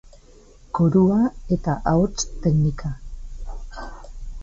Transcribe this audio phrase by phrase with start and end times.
[0.79, 1.19] Korua
[1.57, 2.93] eta Ahots Teknika